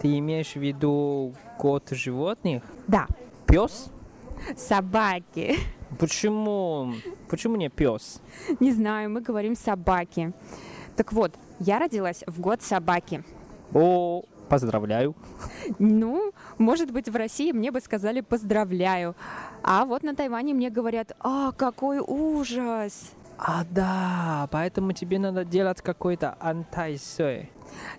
[0.00, 2.62] Ты имеешь в виду год животных?
[2.86, 3.06] Да,
[3.46, 3.90] Пес?
[4.56, 5.56] собаки.
[5.98, 6.94] Почему?
[7.28, 8.20] Почему не пес?
[8.60, 10.32] Не знаю, мы говорим собаки.
[10.96, 13.22] Так вот, я родилась в год собаки.
[13.72, 15.14] О, поздравляю.
[15.78, 19.14] Ну, может быть, в России мне бы сказали «поздравляю».
[19.62, 25.80] А вот на Тайване мне говорят «А, какой ужас!» А, да, поэтому тебе надо делать
[25.82, 27.50] какой-то антайсой.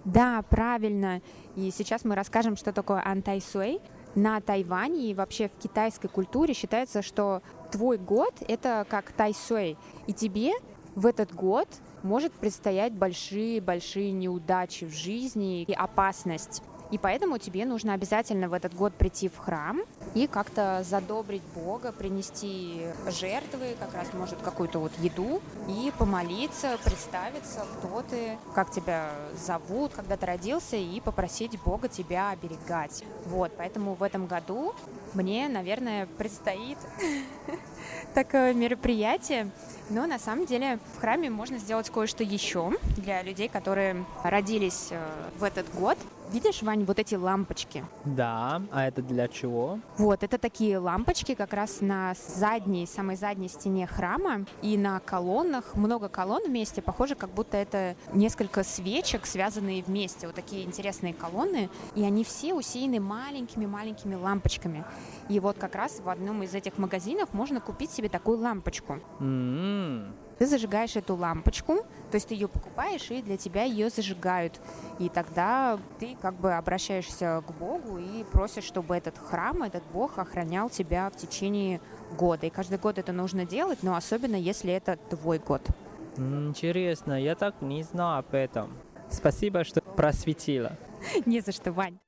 [0.06, 1.22] Да, правильно.
[1.56, 3.82] И сейчас мы расскажем, что такое антайсуэй.
[4.16, 9.78] На Тайване и вообще в китайской культуре считается, что твой год— это как тайсуэй.
[10.08, 10.54] И тебе
[10.96, 11.68] в этот год
[12.02, 16.64] может предстоять большие-большие неудачи в жизни и опасность.
[16.92, 19.82] И поэтому тебе нужно обязательно в этот год прийти в храм
[20.14, 27.66] и как-то задобрить Бога, принести жертвы, как раз может какую-то вот еду, и помолиться, представиться,
[27.78, 33.04] кто ты, как тебя зовут, когда ты родился, и попросить Бога тебя оберегать.
[33.26, 34.74] Вот, поэтому в этом году
[35.14, 36.78] мне, наверное, предстоит
[38.14, 39.50] такое мероприятие.
[39.90, 45.08] Но на самом деле в храме можно сделать кое-что еще для людей, которые родились э,
[45.38, 45.98] в этот год.
[46.32, 47.86] Видишь, Вань, вот эти лампочки?
[48.04, 49.80] Да, а это для чего?
[49.98, 55.76] Вот, это такие лампочки как раз на задней, самой задней стене храма и на колоннах.
[55.76, 60.28] Много колонн вместе, похоже, как будто это несколько свечек, связанные вместе.
[60.28, 61.70] Вот такие интересные колонны.
[61.96, 64.84] И они все усеяны маленькими-маленькими лампочками.
[65.30, 69.00] И вот как раз в одном из этих магазинов можно купить себе такую лампочку.
[69.20, 71.78] М, Ты зажигаешь эту лампочку,
[72.12, 74.60] то есть ты ее покупаешь, и для тебя ее зажигают.
[75.00, 80.18] И тогда ты как бы обращаешься к Богу и просишь, чтобы этот храм, этот Бог
[80.18, 81.80] охранял тебя в течение
[82.18, 82.48] года.
[82.48, 85.62] И каждый год это нужно делать, но особенно если это твой год.
[86.18, 88.78] Интересно, я так не знал об этом.
[89.10, 90.78] Спасибо, что просветила.
[91.26, 92.00] Не за что, Вань.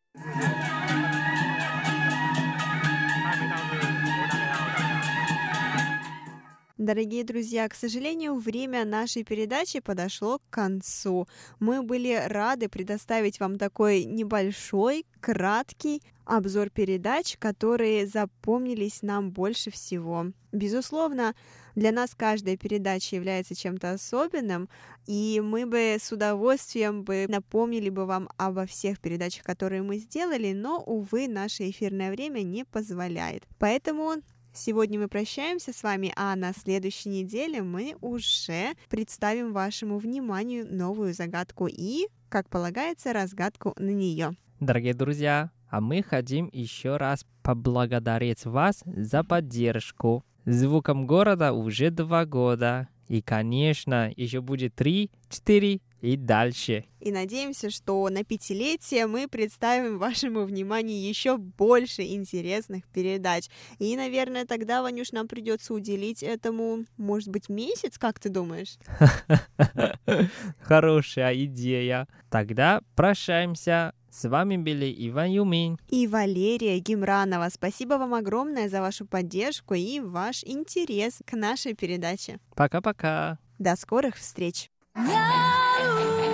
[6.87, 11.27] Дорогие друзья, к сожалению, время нашей передачи подошло к концу.
[11.59, 20.27] Мы были рады предоставить вам такой небольшой, краткий обзор передач, которые запомнились нам больше всего.
[20.53, 21.35] Безусловно,
[21.75, 24.69] для нас каждая передача является чем-то особенным,
[25.07, 30.53] и мы бы с удовольствием бы напомнили бы вам обо всех передачах, которые мы сделали,
[30.53, 33.43] но, увы, наше эфирное время не позволяет.
[33.59, 34.21] Поэтому
[34.57, 41.13] Сегодня мы прощаемся с вами, а на следующей неделе мы уже представим вашему вниманию новую
[41.13, 44.35] загадку и, как полагается, разгадку на нее.
[44.59, 50.25] Дорогие друзья, а мы хотим еще раз поблагодарить вас за поддержку.
[50.45, 52.87] Звуком города уже два года.
[53.07, 56.85] И, конечно, еще будет три, четыре и дальше.
[56.99, 63.45] И надеемся, что на пятилетие мы представим вашему вниманию еще больше интересных передач.
[63.79, 68.77] И, наверное, тогда, Ванюш, нам придется уделить этому, может быть, месяц, как ты думаешь?
[70.61, 72.07] Хорошая идея.
[72.29, 73.93] Тогда прощаемся.
[74.09, 75.77] С вами были Иван Юмин.
[75.89, 77.49] И Валерия Гимранова.
[77.51, 82.39] Спасибо вам огромное за вашу поддержку и ваш интерес к нашей передаче.
[82.55, 83.37] Пока-пока.
[83.59, 84.71] До скорых встреч!
[85.79, 86.26] Ooh.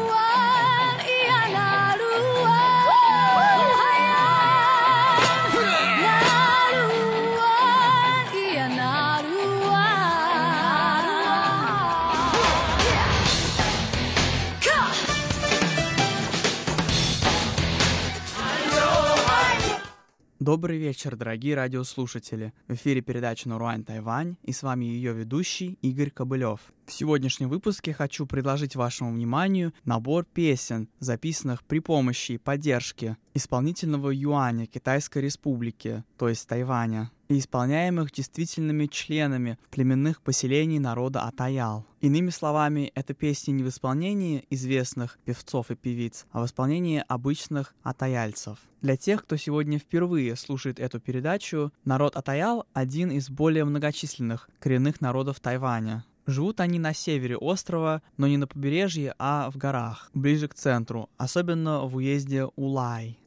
[20.54, 22.54] Добрый вечер, дорогие радиослушатели.
[22.68, 26.60] В эфире передача «Наруань Тайвань» и с вами ее ведущий Игорь Кобылев.
[26.86, 34.12] В сегодняшнем выпуске хочу предложить вашему вниманию набор песен, записанных при помощи и поддержки исполнительного
[34.12, 41.86] юаня Китайской Республики, то есть Тайваня, и исполняемых действительными членами племенных поселений народа Атаял.
[42.02, 47.74] Иными словами, это песни не в исполнении известных певцов и певиц, а в исполнении обычных
[47.84, 48.60] атаяльцев.
[48.82, 55.00] Для тех, кто сегодня впервые слушает эту передачу, народ Атаял– один из более многочисленных коренных
[55.00, 56.04] народов Тайваня.
[56.26, 61.10] Живут они на севере острова, но не на побережье, а в горах, ближе к центру,
[61.18, 63.18] особенно в уезде Улай.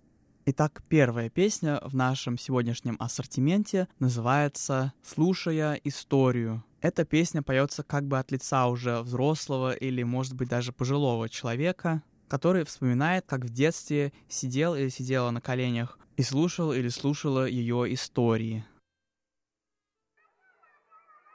[0.49, 6.63] Итак, первая песня в нашем сегодняшнем ассортименте называется «Слушая историю».
[6.81, 12.03] Эта песня поется как бы от лица уже взрослого или, может быть, даже пожилого человека.
[12.29, 17.93] который вспоминает, как в детстве сидел или сидела на коленях и слушал или слушала ее
[17.95, 18.65] истории.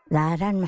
[0.09, 0.67] Ларан.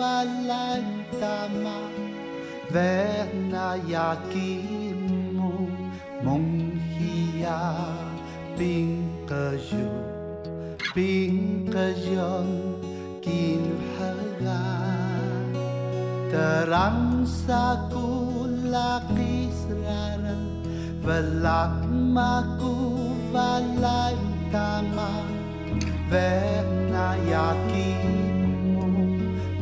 [0.00, 1.76] valentama
[2.72, 5.52] verna yakimo
[6.24, 7.60] monghia
[8.56, 9.90] pinkajo
[10.94, 12.48] pinkajon
[13.26, 14.64] kinhaga
[16.32, 18.08] terang saku
[18.72, 20.38] lakis rara
[21.04, 22.74] velakmaku
[23.36, 25.12] valentama
[26.08, 28.29] verna yakimo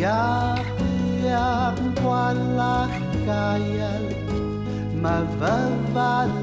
[0.00, 2.96] Yahyang palakayan
[4.96, 6.40] Mavavalaliw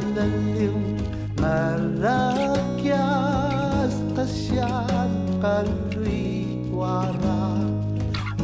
[1.42, 2.78] Marakyas
[4.14, 5.10] tasyan
[5.42, 6.46] Kalwiwara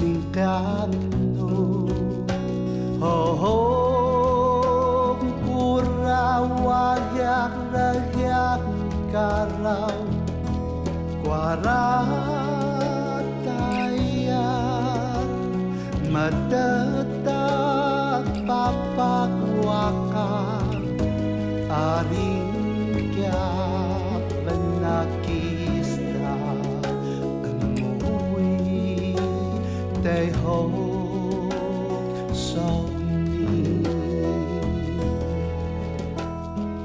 [0.01, 1.85] Ningkano
[2.97, 4.01] Hohong
[5.45, 6.73] Kurawayak
[7.69, 8.65] Ragyak
[9.13, 9.93] Karaw
[11.21, 12.72] Kwarang
[16.13, 17.25] Madatat
[18.45, 20.29] papagwaka
[21.65, 23.49] Aring kya
[24.45, 26.37] vanakista
[27.41, 29.17] Kamui
[30.05, 30.61] te ho
[32.29, 33.81] soni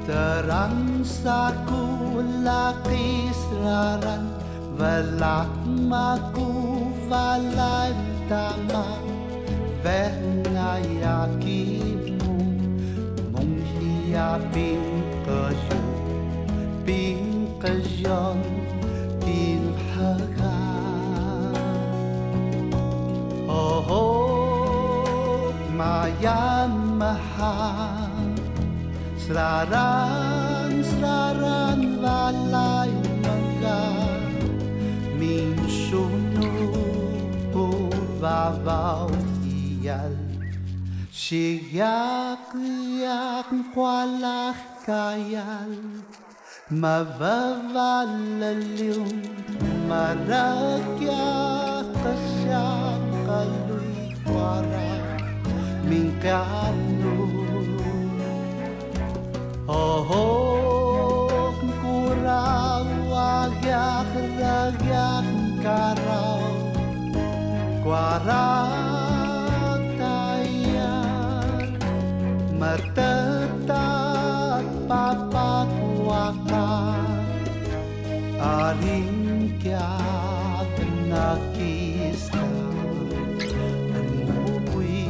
[0.09, 1.85] Terang saku
[2.41, 4.25] lakis raran,
[4.73, 5.53] Velak
[5.85, 6.49] maku
[7.05, 7.93] valay
[8.25, 9.18] tamang.
[9.83, 11.59] Wenn a ya ki
[12.19, 12.33] mu
[13.31, 14.83] Mung hi ya bin
[15.25, 15.79] ka yu
[16.83, 17.71] Bin ka
[18.03, 18.41] yon
[19.23, 20.55] Bin ha ka
[23.47, 27.55] Oh oh Ma yan ma ha
[29.23, 32.91] Sraran sraran valay
[33.23, 33.79] maga
[35.15, 36.51] Min shunu
[37.55, 37.65] po
[38.19, 39.18] vavaw
[39.89, 40.13] חייל
[41.11, 42.55] שיריח
[43.51, 45.79] מפועלך קייל
[46.71, 48.01] מבבה
[48.39, 49.07] לליום
[49.87, 51.09] מרקח
[52.03, 54.97] קשה קלוי קווארה
[55.83, 57.27] מן קענו
[59.67, 65.25] אוהוק מקורב וריח דריח
[65.63, 66.77] קרב
[67.83, 69.08] קווארה
[72.59, 73.55] Matetat
[74.83, 76.51] papatwakat
[78.35, 79.87] Aringkiat
[81.07, 82.43] nakista
[83.95, 85.07] Anupui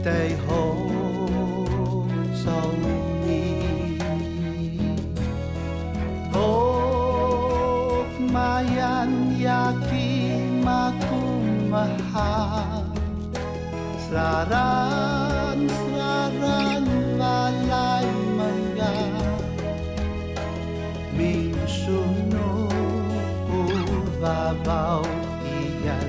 [0.00, 0.64] teiho
[2.32, 3.60] sauni
[6.32, 11.98] Hok oh, mayan yaki makumahal
[14.08, 16.88] Sraran, sraran,
[17.20, 18.08] walay
[18.40, 18.96] maya
[21.12, 22.72] Minsuno
[23.44, 23.68] ko
[24.16, 25.04] babaw
[25.44, 26.08] iyan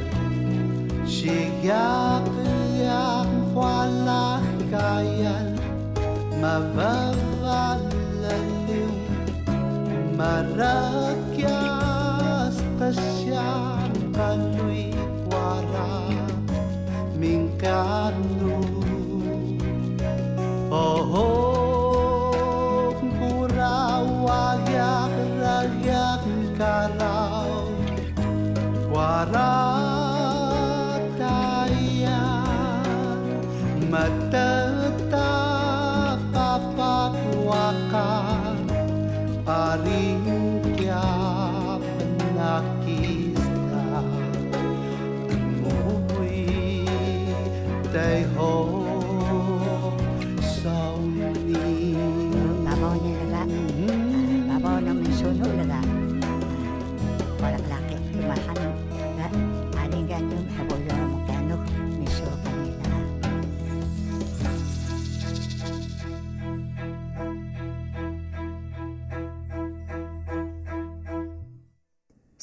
[1.04, 4.39] Siyak-iyak wala
[4.72, 5.60] kayan
[6.39, 8.95] Mababalalim
[10.16, 10.89] marah
[29.20, 29.59] Para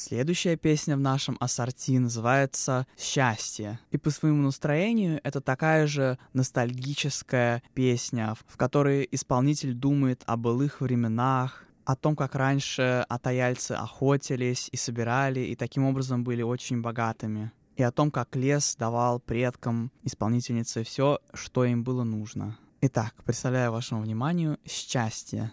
[0.07, 3.77] Следующая песня в нашем ассорти называется «Счастье».
[3.91, 10.79] И по своему настроению это такая же ностальгическая песня, в которой исполнитель думает о былых
[10.79, 17.51] временах, о том, как раньше атаяльцы охотились и собирали, и таким образом были очень богатыми.
[17.75, 22.57] И о том, как лес давал предкам исполнительницы все, что им было нужно.
[22.79, 25.51] Итак, представляю вашему вниманию «Счастье».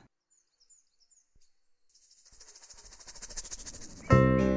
[4.15, 4.54] Bye.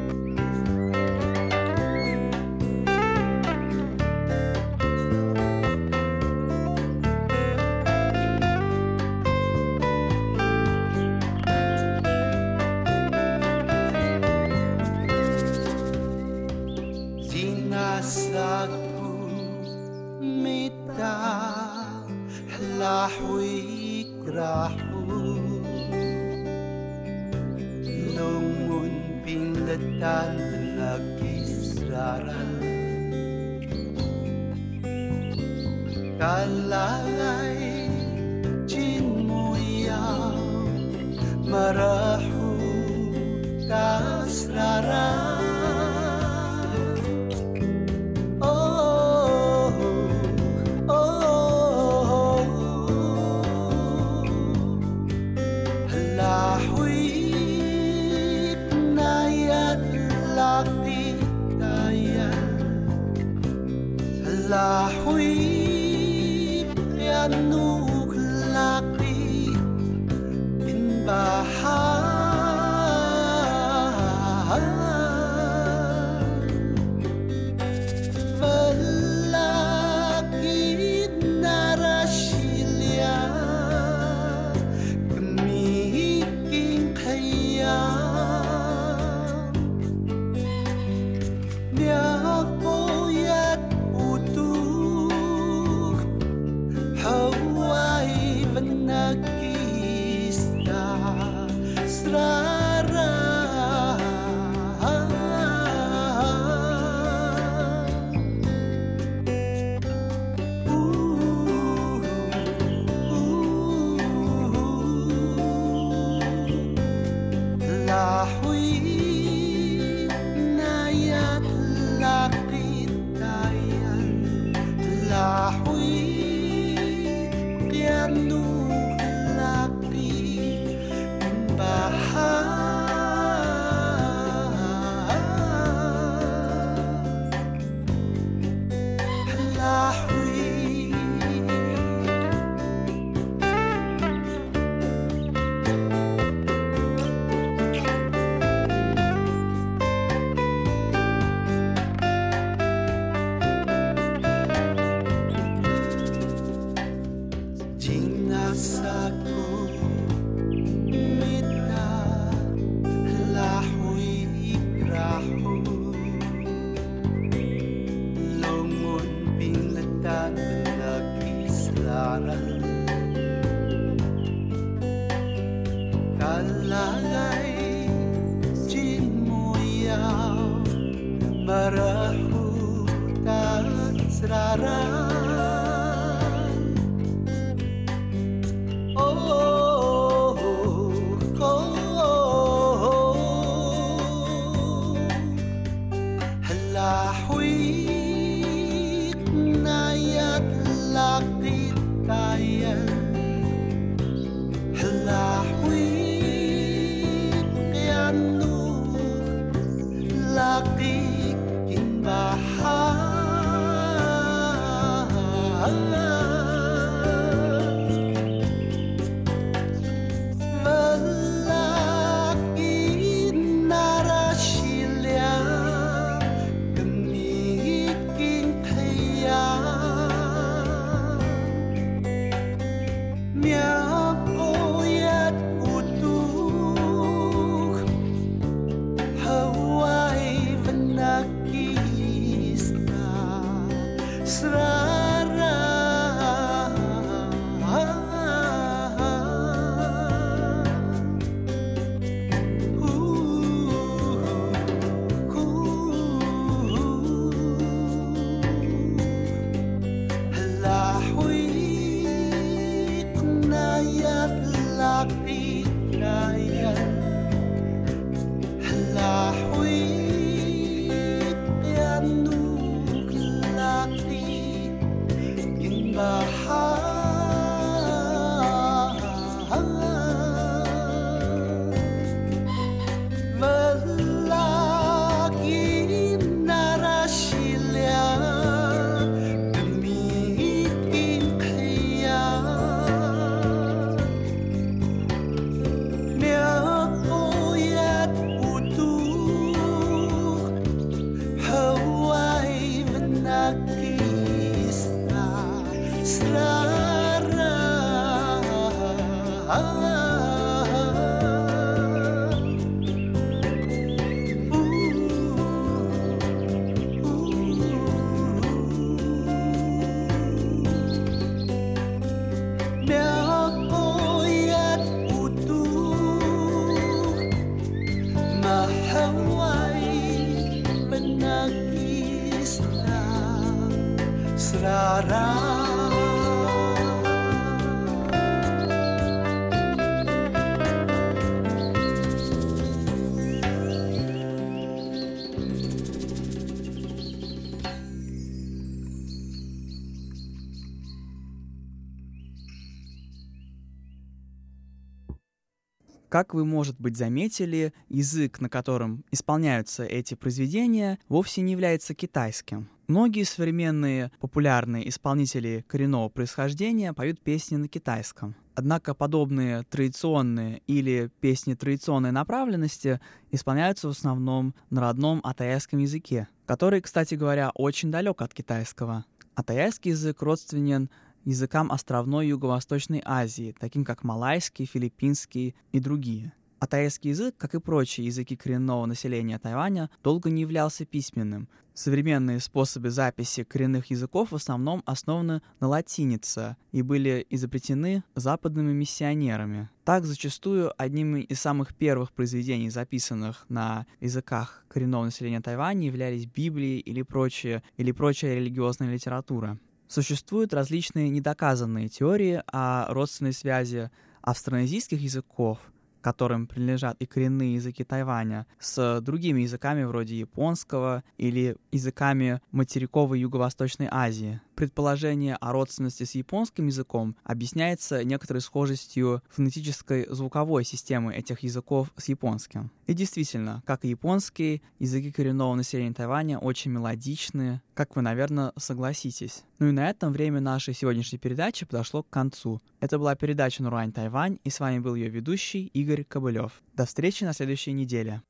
[356.17, 362.67] Как вы, может быть, заметили, язык, на котором исполняются эти произведения, вовсе не является китайским.
[362.87, 368.35] Многие современные популярные исполнители коренного происхождения поют песни на китайском.
[368.55, 372.99] Однако подобные традиционные или песни традиционной направленности
[373.29, 379.05] исполняются в основном на родном атаяйском языке, который, кстати говоря, очень далек от китайского.
[379.35, 380.89] Атаяйский язык родственен
[381.27, 386.33] языкам островной Юго-Восточной Азии, таким как малайский, филиппинский и другие.
[386.59, 391.49] А тайский язык, как и прочие языки коренного населения Тайваня, долго не являлся письменным.
[391.73, 399.69] Современные способы записи коренных языков в основном основаны на латинице и были изобретены западными миссионерами.
[399.83, 406.79] Так, зачастую одним из самых первых произведений, записанных на языках коренного населения Тайваня, являлись Библии
[406.79, 409.59] или прочие, или прочая религиозная литература.
[409.87, 413.89] Существуют различные недоказанные теории о родственной связи
[414.21, 415.59] австронезийских языков,
[416.01, 423.87] которым принадлежат и коренные языки Тайваня, с другими языками вроде японского или языками материковой Юго-Восточной
[423.89, 424.41] Азии.
[424.57, 432.09] Предположение о родственности с японским языком объясняется некоторой схожестью фонетической звуковой системы этих языков с
[432.09, 432.71] японским.
[432.87, 439.43] И действительно, как и японские, языки коренного населения Тайваня очень мелодичные, как вы, наверное, согласитесь.
[439.59, 442.59] Ну и на этом время нашей сегодняшней передачи подошло к концу.
[442.79, 446.63] Это была передача Нурань Тайвань, и с вами был ее ведущий Игорь Кобылев.
[446.73, 448.23] До встречи на следующей неделе.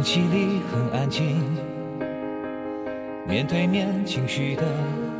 [0.00, 1.44] 空气里很安静，
[3.28, 4.62] 面对面情绪的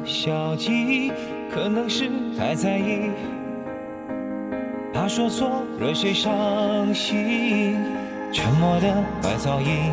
[0.06, 1.12] 消极，
[1.52, 2.08] 可能是
[2.38, 3.10] 太在意，
[4.94, 7.76] 怕说错惹谁伤心。
[8.32, 9.92] 沉默的白噪音，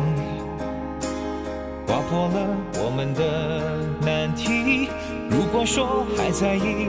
[1.86, 4.88] 划破了我们的难题。
[5.28, 6.88] 如果说还在意，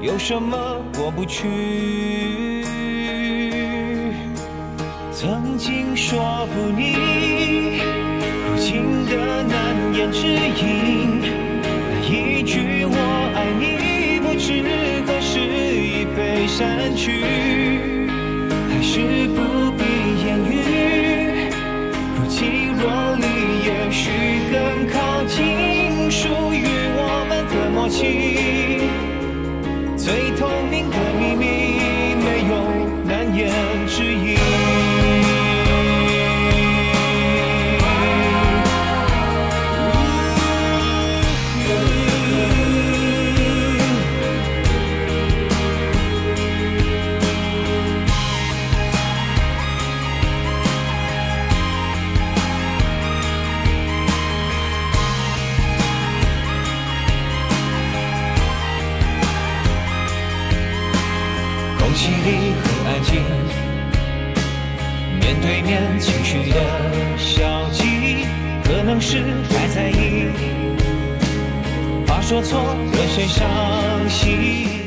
[0.00, 0.56] 有什么
[0.94, 2.51] 过不去？
[5.22, 6.96] 曾经说不腻，
[8.44, 11.22] 如今的难言之隐。
[11.62, 12.96] 那一句我
[13.32, 14.64] 爱你，不知
[15.06, 17.22] 何时已被删去，
[18.68, 19.84] 还是不必
[20.26, 20.58] 言语。
[22.16, 22.82] 如今若
[23.14, 23.22] 离，
[23.62, 24.10] 也许
[24.50, 24.58] 更
[24.90, 26.66] 靠近，属于
[26.98, 28.90] 我们的默契。
[29.96, 30.50] 最痛
[72.32, 72.58] 说错
[72.94, 74.81] 惹谁伤心。